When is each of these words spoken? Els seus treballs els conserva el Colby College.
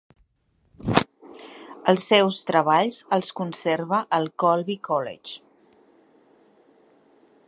Els 1.93 2.05
seus 2.13 2.39
treballs 2.51 2.97
els 3.17 3.29
conserva 3.41 4.01
el 4.19 4.27
Colby 4.45 4.79
College. 4.91 5.37